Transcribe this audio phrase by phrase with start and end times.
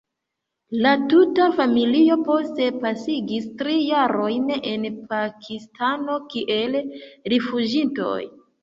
[0.85, 6.85] La tuta familio poste pasigis tri jarojn en Pakistano kiel
[7.35, 8.21] rifuĝintoj.